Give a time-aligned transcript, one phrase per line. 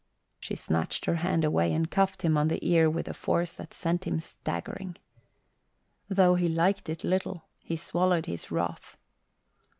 [0.39, 3.71] She snatched her hand away and cuffed him on the ear with a force that
[3.71, 4.97] sent him staggering.
[6.09, 8.97] Though he liked it little, he swallowed his wrath.